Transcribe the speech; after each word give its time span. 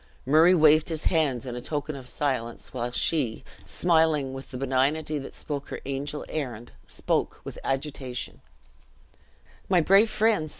Murray 0.25 0.55
waved 0.55 0.89
his 0.89 1.03
hands 1.03 1.45
in 1.45 1.61
token 1.61 1.95
of 1.95 2.09
silence; 2.09 2.73
while 2.73 2.89
she, 2.91 3.43
smiling 3.67 4.33
with 4.33 4.49
the 4.49 4.57
benignity 4.57 5.19
that 5.19 5.35
spoke 5.35 5.67
her 5.69 5.79
angel 5.85 6.25
errand, 6.27 6.71
spoke 6.87 7.39
with 7.43 7.59
agitation: 7.63 8.41
"My 9.69 9.79
brave 9.79 10.09
friends!" 10.09 10.49